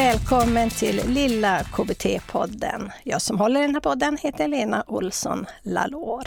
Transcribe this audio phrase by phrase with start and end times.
[0.00, 2.90] Välkommen till lilla KBT-podden.
[3.04, 6.22] Jag som håller i den här podden heter Lena Olsson Lalor.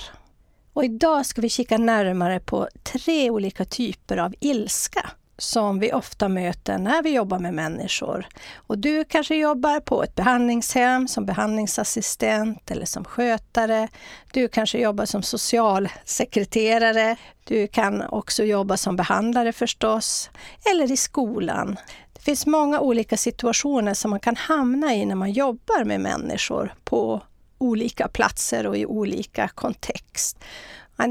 [0.73, 6.29] Och idag ska vi kika närmare på tre olika typer av ilska som vi ofta
[6.29, 8.27] möter när vi jobbar med människor.
[8.55, 13.88] Och du kanske jobbar på ett behandlingshem som behandlingsassistent eller som skötare.
[14.31, 17.16] Du kanske jobbar som socialsekreterare.
[17.44, 20.30] Du kan också jobba som behandlare förstås,
[20.72, 21.77] eller i skolan.
[22.13, 26.73] Det finns många olika situationer som man kan hamna i när man jobbar med människor
[26.84, 27.22] på
[27.58, 30.38] olika platser och i olika kontext.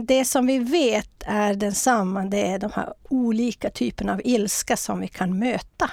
[0.06, 5.00] Det som vi vet är densamma, det är de här olika typerna av ilska som
[5.00, 5.90] vi kan möta.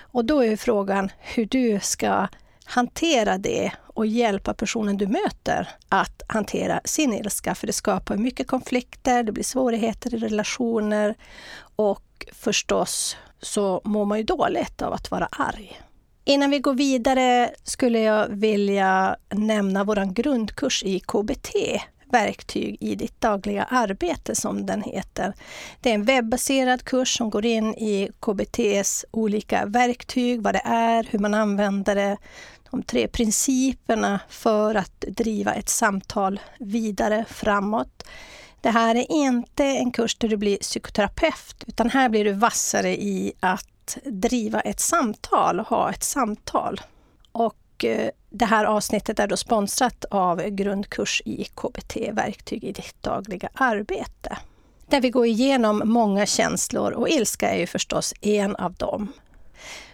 [0.00, 2.28] Och då är frågan hur du ska
[2.64, 7.54] hantera det och hjälpa personen du möter att hantera sin ilska.
[7.54, 11.14] För det skapar mycket konflikter, det blir svårigheter i relationer
[11.76, 15.80] och förstås så mår man ju dåligt av att vara arg.
[16.24, 21.48] Innan vi går vidare skulle jag vilja nämna vår grundkurs i KBT,
[22.12, 25.34] verktyg i ditt dagliga arbete som den heter.
[25.80, 31.06] Det är en webbaserad kurs som går in i KBTs olika verktyg, vad det är,
[31.10, 32.16] hur man använder det,
[32.70, 38.02] de tre principerna för att driva ett samtal vidare framåt.
[38.60, 43.02] Det här är inte en kurs där du blir psykoterapeut, utan här blir du vassare
[43.02, 46.80] i att driva ett samtal, ha ett samtal.
[47.80, 53.02] Och eh, det här avsnittet är då sponsrat av grundkurs i KBT, verktyg i ditt
[53.02, 54.38] dagliga arbete.
[54.86, 59.12] Där vi går igenom många känslor och ilska är ju förstås en av dem.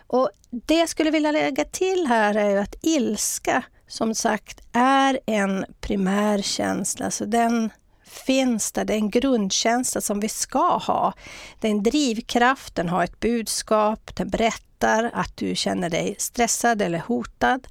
[0.07, 5.65] Och det jag skulle vilja lägga till här är att ilska som sagt är en
[5.81, 7.71] primär känsla, så den
[8.05, 8.85] finns där.
[8.85, 11.13] Det är en grundkänsla som vi ska ha.
[11.61, 16.83] Det är en drivkraft, den har ett budskap, den berättar att du känner dig stressad
[16.83, 17.69] eller hotad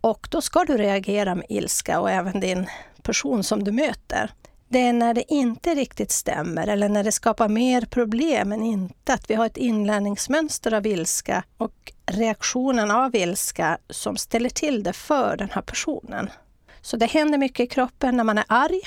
[0.00, 2.66] och då ska du reagera med ilska och även din
[3.02, 4.30] person som du möter.
[4.68, 9.14] Det är när det inte riktigt stämmer eller när det skapar mer problem än inte,
[9.14, 14.92] att vi har ett inlärningsmönster av ilska och reaktionen av ilska som ställer till det
[14.92, 16.30] för den här personen.
[16.80, 18.80] Så det händer mycket i kroppen när man är arg.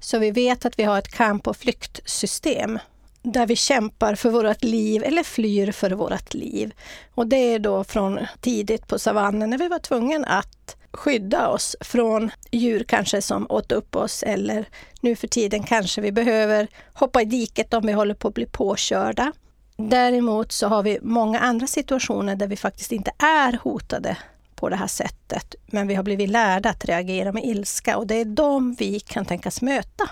[0.00, 2.78] Så vi vet att vi har ett kamp och flyktsystem
[3.24, 6.74] där vi kämpar för vårt liv eller flyr för vårt liv.
[7.14, 11.76] Och det är då från tidigt på savannen när vi var tvungna att skydda oss
[11.80, 14.68] från djur kanske som åt upp oss eller
[15.00, 18.46] nu för tiden kanske vi behöver hoppa i diket om vi håller på att bli
[18.46, 19.32] påkörda.
[19.76, 24.16] Däremot så har vi många andra situationer där vi faktiskt inte är hotade
[24.54, 28.14] på det här sättet, men vi har blivit lärda att reagera med ilska och det
[28.14, 30.10] är de vi kan tänkas möta.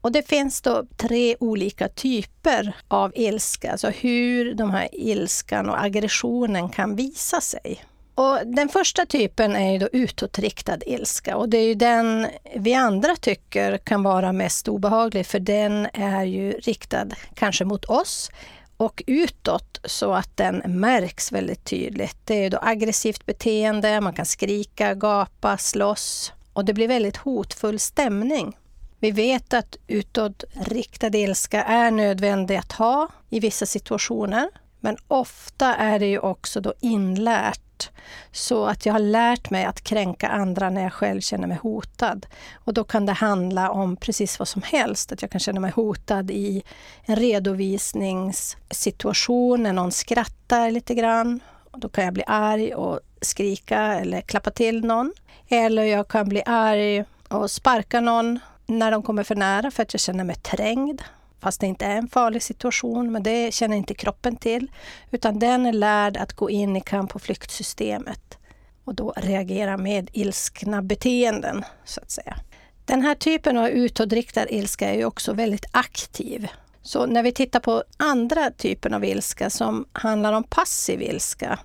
[0.00, 5.84] Och det finns då tre olika typer av ilska, alltså hur de här ilskan och
[5.84, 7.84] aggressionen kan visa sig.
[8.14, 12.74] Och den första typen är ju då utåtriktad ilska och det är ju den vi
[12.74, 18.30] andra tycker kan vara mest obehaglig för den är ju riktad kanske mot oss
[18.76, 22.16] och utåt så att den märks väldigt tydligt.
[22.24, 27.16] Det är ju då aggressivt beteende, man kan skrika, gapa, slåss och det blir väldigt
[27.16, 28.56] hotfull stämning.
[29.02, 34.48] Vi vet att utåtriktad ilska är nödvändig att ha i vissa situationer.
[34.80, 37.90] Men ofta är det ju också då inlärt.
[38.32, 42.26] Så att jag har lärt mig att kränka andra när jag själv känner mig hotad.
[42.54, 45.12] Och då kan det handla om precis vad som helst.
[45.12, 46.62] Att jag kan känna mig hotad i
[47.04, 51.40] en redovisningssituation när någon skrattar lite grann.
[51.70, 55.12] Och då kan jag bli arg och skrika eller klappa till någon.
[55.48, 58.38] Eller jag kan bli arg och sparka någon
[58.78, 61.02] när de kommer för nära för att jag känner mig trängd.
[61.40, 64.70] Fast det inte är en farlig situation, men det känner inte kroppen till.
[65.10, 68.38] Utan den är lärd att gå in i kamp och flyktsystemet
[68.84, 72.36] och då reagera med ilskna beteenden, så att säga.
[72.84, 76.48] Den här typen av utåtriktad ilska är ju också väldigt aktiv.
[76.82, 81.58] Så när vi tittar på andra typen av ilska som handlar om passiv ilska,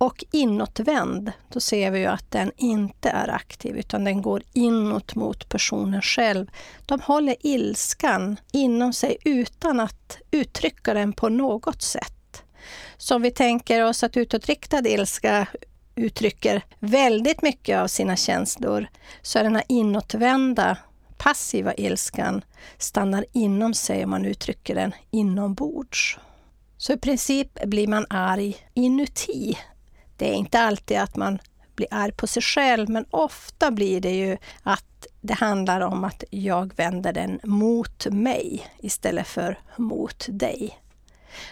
[0.00, 5.14] och inåtvänd, då ser vi ju att den inte är aktiv utan den går inåt
[5.14, 6.50] mot personen själv.
[6.86, 12.42] De håller ilskan inom sig utan att uttrycka den på något sätt.
[12.96, 15.46] Så om vi tänker oss att utåtriktad ilska
[15.94, 18.86] uttrycker väldigt mycket av sina känslor
[19.22, 20.76] så är den här inåtvända
[21.18, 22.44] passiva ilskan
[22.78, 26.18] stannar inom sig om man uttrycker den inombords.
[26.76, 29.58] Så i princip blir man arg inuti
[30.20, 31.38] det är inte alltid att man
[31.74, 36.24] blir arg på sig själv, men ofta blir det ju att det handlar om att
[36.30, 40.78] jag vänder den mot mig istället för mot dig.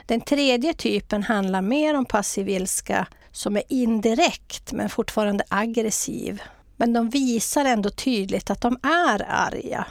[0.07, 6.43] Den tredje typen handlar mer om passiv ilska som är indirekt men fortfarande aggressiv.
[6.77, 9.87] Men de visar ändå tydligt att de är arga.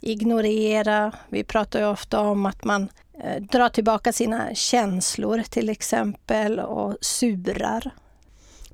[0.00, 1.12] Ignorera.
[1.28, 2.88] Vi pratar ju ofta om att man
[3.24, 7.90] eh, drar tillbaka sina känslor till exempel och surar.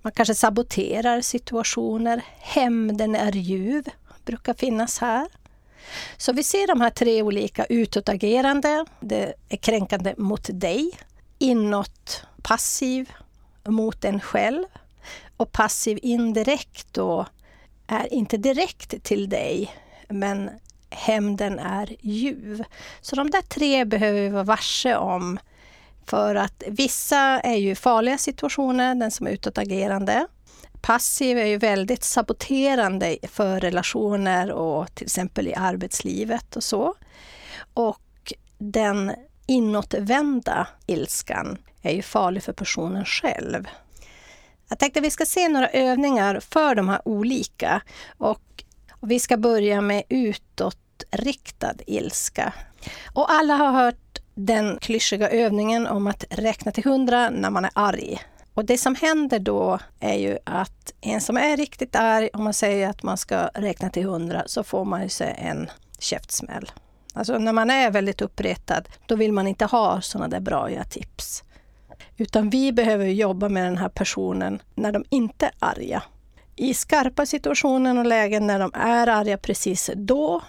[0.03, 2.23] Man kanske saboterar situationer.
[2.39, 3.85] Hämnden är ljuv,
[4.25, 5.29] brukar finnas här.
[6.17, 10.91] Så vi ser de här tre olika utåtagerande, det är kränkande mot dig,
[11.39, 13.13] inåt passiv
[13.65, 14.65] mot en själv
[15.37, 17.27] och passiv indirekt då
[17.87, 19.75] är inte direkt till dig
[20.09, 20.51] men
[20.91, 22.65] hämnden är ljuv.
[23.01, 25.39] Så de där tre behöver vi vara varse om
[26.07, 30.27] för att vissa är ju farliga situationer, den som är utåtagerande.
[30.81, 36.95] Passiv är ju väldigt saboterande för relationer och till exempel i arbetslivet och så.
[37.75, 39.13] Och den
[39.47, 43.69] inåtvända ilskan är ju farlig för personen själv.
[44.69, 47.83] Jag tänkte att vi ska se några övningar för de här olika.
[48.19, 48.65] Och
[49.01, 52.53] vi ska börja med utåtriktad ilska.
[53.15, 54.02] Och alla har hört
[54.35, 58.19] den klyschiga övningen om att räkna till hundra när man är arg.
[58.55, 62.55] Och det som händer då är ju att en som är riktigt arg, om man
[62.55, 66.71] säger att man ska räkna till hundra, så får man ju sig en käftsmäll.
[67.15, 71.45] Alltså när man är väldigt uppretad, då vill man inte ha sådana där bra tips.
[72.17, 76.03] Utan vi behöver jobba med den här personen när de inte är arga.
[76.57, 80.43] I skarpa situationer och lägen när de är arga precis då,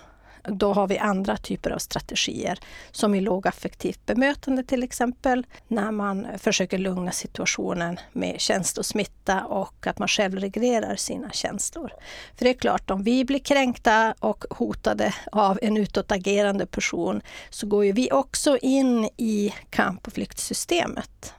[0.43, 2.59] då har vi andra typer av strategier.
[2.91, 9.99] Som i lågaffektivt bemötande till exempel, när man försöker lugna situationen med känslosmitta och att
[9.99, 11.91] man själv reglerar sina känslor.
[12.37, 17.67] För det är klart, om vi blir kränkta och hotade av en utåtagerande person så
[17.67, 21.33] går ju vi också in i kamp och flyktsystemet.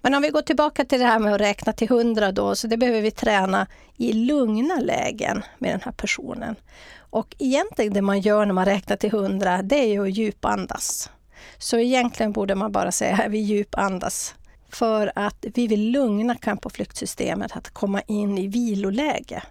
[0.00, 2.66] Men om vi går tillbaka till det här med att räkna till hundra då, så
[2.66, 3.66] det behöver vi träna
[3.96, 6.56] i lugna lägen med den här personen.
[6.96, 11.10] Och egentligen det man gör när man räknar till hundra, det är ju att djupandas.
[11.58, 14.34] Så egentligen borde man bara säga att vi djupandas.
[14.68, 19.42] För att vi vill lugna kamp och flyktsystemet att komma in i viloläge.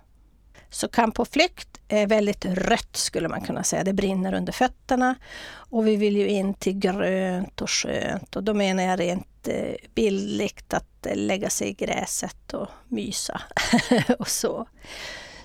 [0.70, 3.84] Så kamp och flykt är väldigt rött skulle man kunna säga.
[3.84, 5.16] Det brinner under fötterna.
[5.54, 8.36] Och vi vill ju in till grönt och skönt.
[8.36, 13.42] Och då menar jag rent eh, bildligt att eh, lägga sig i gräset och mysa
[14.20, 14.68] och så.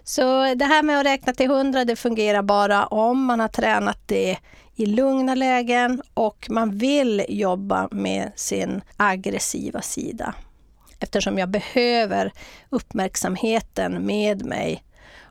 [0.05, 3.99] Så det här med att räkna till hundra, det fungerar bara om man har tränat
[4.07, 4.39] det
[4.77, 10.35] i lugna lägen och man vill jobba med sin aggressiva sida.
[11.01, 12.33] Eftersom jag behöver
[12.71, 14.83] uppmärksamheten med mig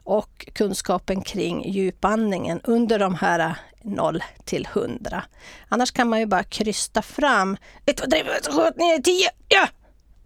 [0.08, 5.24] och kunskapen kring djupandningen under de här 0 till 100.
[5.68, 7.56] Annars kan man ju bara krysta fram
[7.86, 9.68] 1, 2, 3, 4, 5, 6, 7, 8, 9, 10, ja!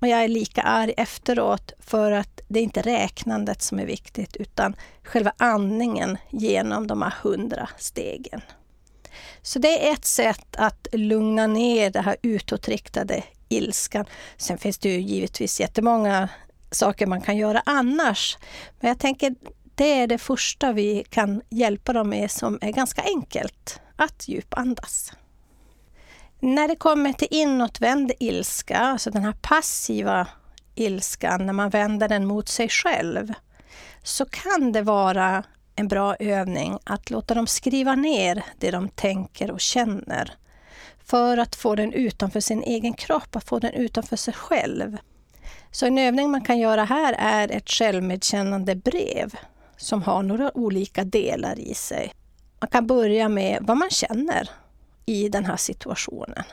[0.01, 4.37] Och jag är lika arg efteråt för att det är inte räknandet som är viktigt
[4.37, 8.41] utan själva andningen genom de här 100 stegen.
[9.43, 14.05] Så det är ett sätt att lugna ner det här utåtriktade ilskan.
[14.37, 16.29] Sen finns det ju givetvis jättemånga
[16.71, 18.39] saker man kan göra annars.
[18.81, 19.35] Men jag tänker
[19.83, 25.13] det är det första vi kan hjälpa dem med som är ganska enkelt, att djupandas.
[26.41, 30.27] När det kommer till inåtvänd ilska, alltså den här passiva
[30.75, 33.33] ilskan, när man vänder den mot sig själv,
[34.03, 35.45] så kan det vara
[35.77, 40.35] en bra övning att låta dem skriva ner det de tänker och känner.
[41.05, 44.97] För att få den utanför sin egen kropp, att få den utanför sig själv.
[45.71, 49.35] Så en övning man kan göra här är ett självmedkännande brev
[49.83, 52.13] som har några olika delar i sig.
[52.61, 54.51] Man kan börja med vad man känner
[55.07, 56.45] i den här situationen.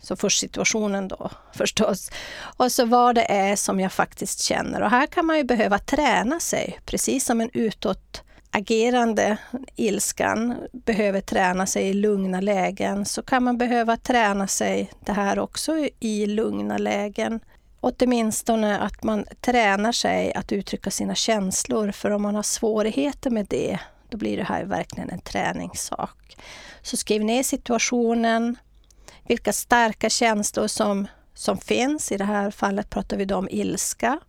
[0.00, 2.10] Så först situationen då förstås.
[2.56, 4.82] Och så vad det är som jag faktiskt känner.
[4.82, 9.36] Och här kan man ju behöva träna sig, precis som en utåtagerande
[9.76, 15.38] ilskan behöver träna sig i lugna lägen, så kan man behöva träna sig det här
[15.38, 17.40] också i lugna lägen.
[17.84, 23.46] Åtminstone att man tränar sig att uttrycka sina känslor, för om man har svårigheter med
[23.46, 26.36] det, då blir det här verkligen en träningssak.
[26.82, 28.56] Så skriv ner situationen,
[29.28, 32.12] vilka starka känslor som, som finns.
[32.12, 34.20] I det här fallet pratar vi då om ilska.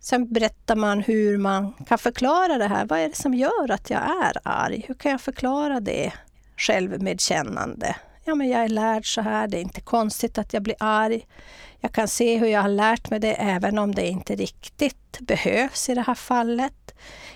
[0.00, 2.86] Sen berättar man hur man kan förklara det här.
[2.86, 4.84] Vad är det som gör att jag är arg?
[4.88, 6.12] Hur kan jag förklara det
[6.56, 7.96] självmedkännande?
[8.28, 11.26] Ja, men jag är lärd så här, det är inte konstigt att jag blir arg.
[11.80, 15.88] Jag kan se hur jag har lärt mig det även om det inte riktigt behövs
[15.88, 16.94] i det här fallet.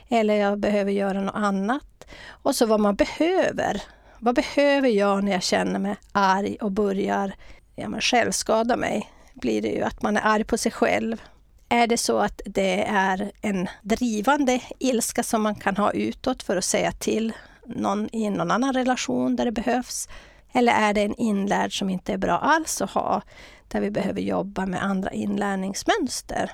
[0.08, 2.06] Eller jag behöver göra något annat.
[2.28, 3.82] Och så vad man behöver.
[4.18, 7.34] Vad behöver jag när jag känner mig arg och börjar
[7.76, 9.12] ja, men självskada mig?
[9.34, 11.22] Blir det ju att man är arg på sig själv.
[11.68, 16.56] Är det så att det är en drivande ilska som man kan ha utåt för
[16.56, 17.32] att säga till
[17.66, 20.08] någon i någon annan relation där det behövs?
[20.52, 23.22] Eller är det en inlärd som inte är bra alls att ha,
[23.68, 26.50] där vi behöver jobba med andra inlärningsmönster?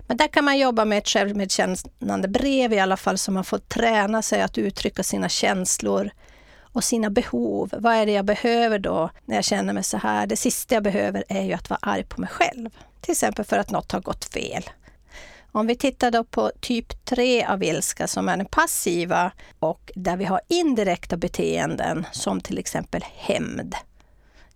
[0.00, 3.58] Men där kan man jobba med ett självmedkännande brev i alla fall, så man får
[3.58, 6.10] träna sig att uttrycka sina känslor
[6.58, 7.70] och sina behov.
[7.78, 10.26] Vad är det jag behöver då när jag känner mig så här?
[10.26, 12.70] Det sista jag behöver är ju att vara arg på mig själv.
[13.00, 14.62] Till exempel för att något har gått fel.
[15.56, 20.16] Om vi tittar då på typ 3 av ilska som är den passiva och där
[20.16, 23.74] vi har indirekta beteenden som till exempel hämnd.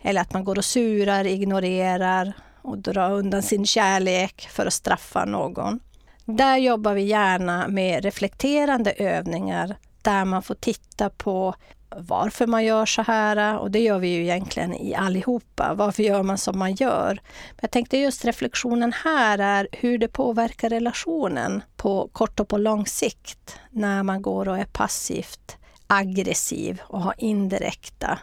[0.02, 5.25] Eller att man går och surar, ignorerar och drar undan sin kärlek för att straffa
[5.25, 5.80] någon.
[6.25, 11.54] Där jobbar vi gärna med reflekterande övningar där man får titta på
[11.97, 15.75] varför man gör så här och det gör vi ju egentligen i allihopa.
[15.75, 17.20] Varför gör man som man gör?
[17.50, 22.59] Men jag tänkte just reflektionen här är hur det påverkar relationen på kort och på
[22.59, 25.56] lång sikt när man går och är passivt
[25.87, 28.18] aggressiv och har indirekta.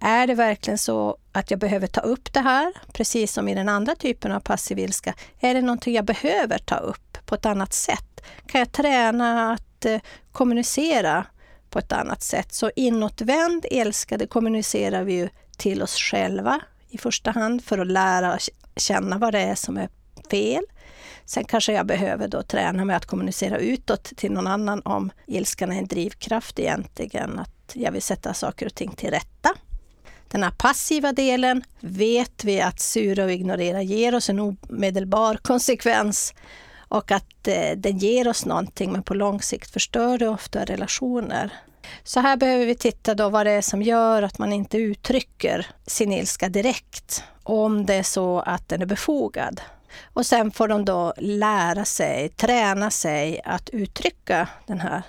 [0.00, 3.68] Är det verkligen så att jag behöver ta upp det här, precis som i den
[3.68, 5.14] andra typen av passiv ilska?
[5.40, 8.20] Är det någonting jag behöver ta upp på ett annat sätt?
[8.46, 10.00] Kan jag träna att eh,
[10.32, 11.24] kommunicera
[11.70, 12.54] på ett annat sätt.
[12.54, 18.38] Så inåtvänd älskade kommunicerar vi ju till oss själva i första hand för att lära
[18.76, 19.88] känna vad det är som är
[20.30, 20.64] fel.
[21.24, 25.72] Sen kanske jag behöver då träna med att kommunicera utåt till någon annan om ilskan
[25.72, 29.54] är en drivkraft egentligen, att jag vill sätta saker och ting till rätta.
[30.28, 36.34] Den här passiva delen vet vi att sura och ignorera ger oss en omedelbar konsekvens
[36.88, 41.52] och att eh, den ger oss någonting men på lång sikt förstör det ofta relationer.
[42.04, 45.66] Så här behöver vi titta då vad det är som gör att man inte uttrycker
[45.86, 49.60] sin ilska direkt, om det är så att den är befogad.
[50.04, 55.02] Och sen får de då lära sig, träna sig att uttrycka den här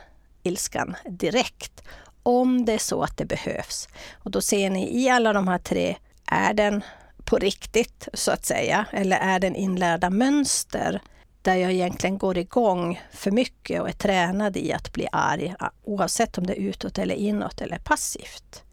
[0.43, 1.83] ilskan direkt,
[2.23, 3.87] om det är så att det behövs.
[4.23, 6.83] Och då ser ni i alla de här tre, är den
[7.25, 11.01] på riktigt så att säga, eller är den inlärda mönster
[11.47, 16.37] där jag egentligen går igång för mycket och är tränad i att bli arg, oavsett
[16.37, 18.63] om det är utåt eller inåt eller passivt.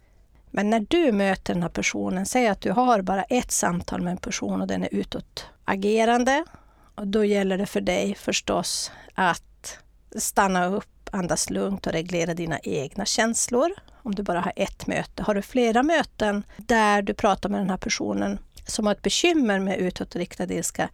[0.51, 4.11] Men när du möter den här personen, säg att du har bara ett samtal med
[4.11, 6.45] en person och den är utåtagerande.
[6.95, 9.79] Och då gäller det för dig förstås att
[10.17, 13.71] stanna upp, andas lugnt och reglera dina egna känslor.
[14.03, 15.23] Om du bara har ett möte.
[15.23, 19.59] Har du flera möten där du pratar med den här personen som har ett bekymmer
[19.59, 20.89] med utåtriktad ilska,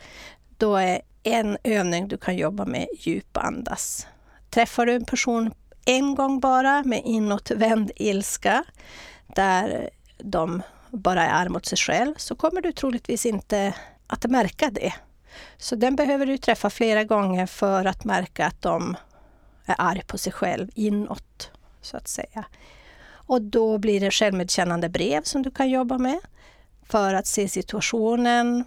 [0.59, 4.07] då är en övning du kan jobba med djupandas.
[4.51, 8.65] Träffar du en person en gång bara med inåtvänd ilska,
[9.27, 13.75] där de bara är arm mot sig själv, så kommer du troligtvis inte
[14.07, 14.95] att märka det.
[15.57, 18.97] Så den behöver du träffa flera gånger för att märka att de
[19.67, 21.51] är arg på sig själv inåt,
[21.81, 22.45] så att säga.
[23.11, 26.19] Och då blir det självmedkännande brev som du kan jobba med
[26.85, 28.65] för att se situationen,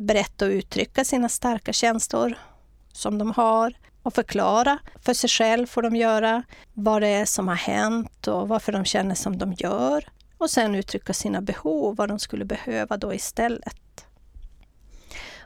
[0.00, 2.34] berätta och uttrycka sina starka känslor
[2.92, 6.42] som de har och förklara för sig själv får de göra
[6.74, 10.04] vad det är som har hänt och varför de känner som de gör.
[10.38, 14.04] Och sen uttrycka sina behov, vad de skulle behöva då istället.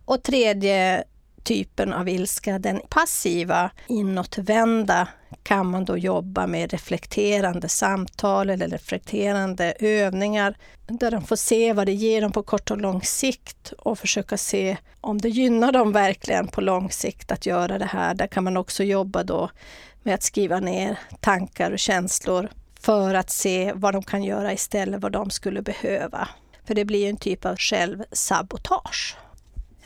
[0.04, 1.04] Och tredje
[1.42, 5.08] typen av ilska, den passiva, inåtvända,
[5.45, 10.55] kan man då jobba med reflekterande samtal eller reflekterande övningar
[10.87, 14.37] där de får se vad det ger dem på kort och lång sikt och försöka
[14.37, 18.15] se om det gynnar dem verkligen på lång sikt att göra det här.
[18.15, 19.51] Där kan man också jobba då
[20.03, 22.49] med att skriva ner tankar och känslor
[22.81, 26.29] för att se vad de kan göra istället, vad de skulle behöva.
[26.65, 29.17] För det blir en typ av självsabotage.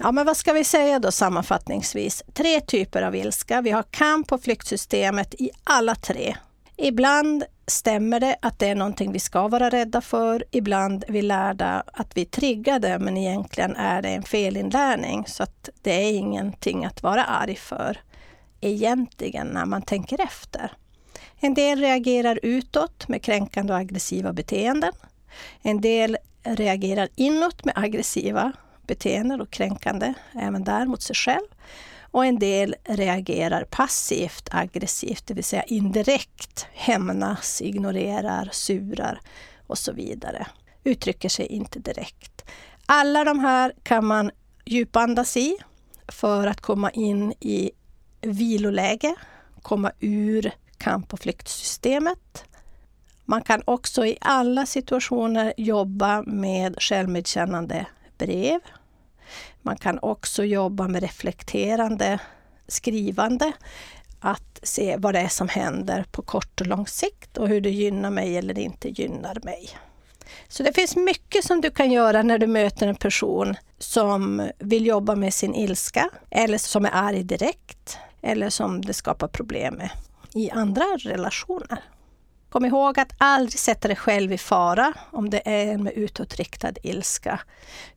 [0.00, 2.24] Ja, men vad ska vi säga då sammanfattningsvis?
[2.34, 3.60] Tre typer av ilska.
[3.60, 6.36] Vi har kamp och flyktsystemet i alla tre.
[6.76, 10.44] Ibland stämmer det att det är någonting vi ska vara rädda för.
[10.50, 15.24] Ibland är vi lärda att vi triggar det, men egentligen är det en felinlärning.
[15.26, 18.00] Så att det är ingenting att vara arg för
[18.60, 20.72] egentligen när man tänker efter.
[21.40, 24.92] En del reagerar utåt med kränkande och aggressiva beteenden.
[25.62, 28.52] En del reagerar inåt med aggressiva
[28.88, 31.46] beteenden och kränkande även där mot sig själv.
[32.10, 39.20] Och en del reagerar passivt aggressivt, det vill säga indirekt hämnas, ignorerar, surar
[39.66, 40.46] och så vidare.
[40.84, 42.44] Uttrycker sig inte direkt.
[42.86, 44.30] Alla de här kan man
[44.64, 45.56] djupandas i
[46.08, 47.70] för att komma in i
[48.20, 49.14] viloläge,
[49.62, 52.44] komma ur kamp och flyktsystemet.
[53.24, 57.86] Man kan också i alla situationer jobba med självmedkännande
[58.18, 58.60] brev
[59.62, 62.18] Man kan också jobba med reflekterande
[62.68, 63.52] skrivande.
[64.20, 67.70] Att se vad det är som händer på kort och lång sikt och hur det
[67.70, 69.68] gynnar mig eller inte gynnar mig.
[70.48, 74.86] Så det finns mycket som du kan göra när du möter en person som vill
[74.86, 79.90] jobba med sin ilska eller som är arg direkt eller som det skapar problem med
[80.34, 81.82] i andra relationer.
[82.50, 87.40] Kom ihåg att aldrig sätta dig själv i fara om det är med utåtriktad ilska,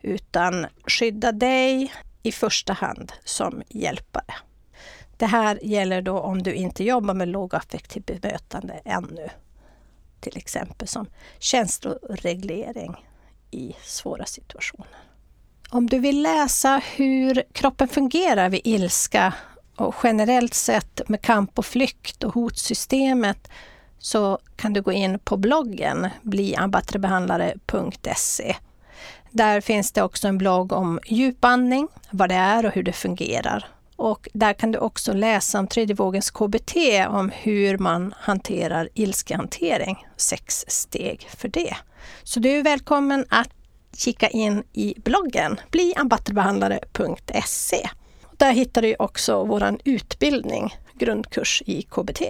[0.02, 1.94] utan skydda dig
[2.24, 4.34] i första hand som hjälpare.
[5.18, 9.30] Det här gäller då om du inte jobbar med lågaffektivt bemötande ännu.
[10.20, 11.06] Till exempel som
[11.40, 13.06] känsloreglering
[13.52, 14.88] i svåra situationer.
[15.70, 19.34] Om du vill läsa hur kroppen fungerar vid ilska
[19.76, 23.48] och generellt sett med kamp och flykt och hotsystemet
[24.02, 28.56] så kan du gå in på bloggen bliambattrebehandlare.se.
[29.32, 33.66] Där finns det också en blogg om djupandning, vad det är och hur det fungerar.
[33.96, 36.76] Och där kan du också läsa om tredje vågens KBT,
[37.10, 40.06] om hur man hanterar ilskehantering.
[40.18, 41.76] Sex steg för det.
[42.24, 43.50] Så du är välkommen att
[43.98, 47.90] kika in i bloggen bliambattrebehandlare.se.
[48.38, 52.22] Där hittar du också vår utbildning, grundkurs i KBT.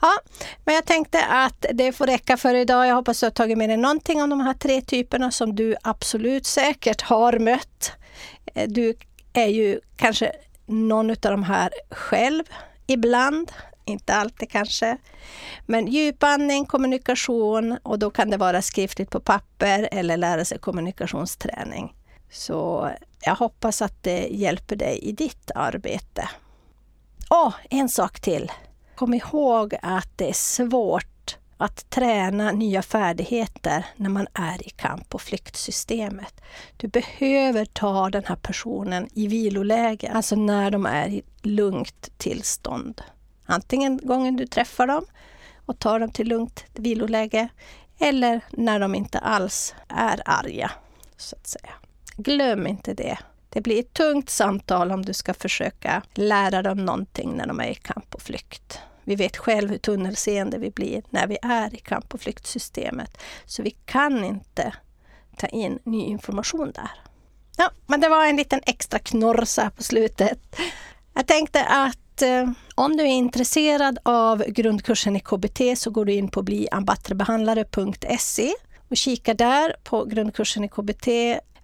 [0.00, 0.18] Ja,
[0.64, 2.86] men jag tänkte att det får räcka för idag.
[2.86, 5.76] Jag hoppas du har tagit med dig någonting om de här tre typerna som du
[5.82, 7.92] absolut säkert har mött.
[8.54, 8.94] Eh, du
[9.32, 10.32] är ju kanske
[10.66, 12.44] någon av de här själv
[12.86, 13.52] ibland,
[13.84, 14.96] inte alltid kanske.
[15.66, 21.94] Men djupandning, kommunikation och då kan det vara skriftligt på papper eller lära sig kommunikationsträning.
[22.30, 22.90] Så
[23.20, 26.28] jag hoppas att det hjälper dig i ditt arbete.
[27.30, 28.52] Åh, en sak till.
[28.98, 35.14] Kom ihåg att det är svårt att träna nya färdigheter när man är i kamp
[35.14, 36.40] och flyktsystemet.
[36.76, 43.02] Du behöver ta den här personen i viloläge, alltså när de är i lugnt tillstånd.
[43.46, 45.04] Antingen gången du träffar dem
[45.66, 47.48] och tar dem till lugnt viloläge
[47.98, 50.70] eller när de inte alls är arga,
[51.16, 51.72] så att säga.
[52.16, 53.18] Glöm inte det.
[53.48, 57.68] Det blir ett tungt samtal om du ska försöka lära dem någonting när de är
[57.68, 58.80] i kamp och flykt.
[59.04, 63.18] Vi vet själv hur tunnelseende vi blir när vi är i kamp och flyktsystemet.
[63.44, 64.74] Så vi kan inte
[65.36, 66.90] ta in ny information där.
[67.56, 70.56] Ja, men det var en liten extra knorsa på slutet.
[71.14, 76.12] Jag tänkte att eh, om du är intresserad av grundkursen i KBT så går du
[76.12, 78.54] in på bliambattrebehandlare.se
[78.88, 81.08] och kika där på grundkursen i KBT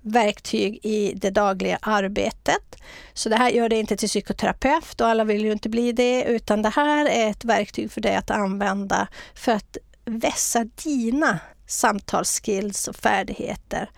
[0.05, 2.77] verktyg i det dagliga arbetet.
[3.13, 6.25] Så det här gör dig inte till psykoterapeut och alla vill ju inte bli det,
[6.25, 12.89] utan det här är ett verktyg för dig att använda för att vässa dina samtalsskills
[12.89, 13.91] och färdigheter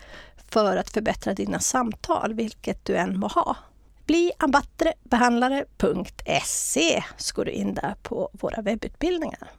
[0.48, 3.56] för att förbättra dina samtal, vilket du än må ha.
[4.06, 9.50] Bli ambattrebehandlare.se så går du in där på våra webbutbildningar.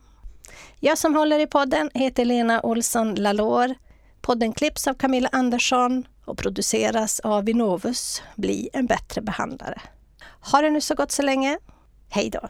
[0.80, 3.76] Jag som håller i podden heter Lena Olsson Lalor.
[4.28, 9.82] Podden klipps av Camilla Andersson och produceras av Vinnovus Bli en bättre behandlare.
[10.52, 11.58] Ha det nu så gott så länge.
[12.10, 12.50] Hej då!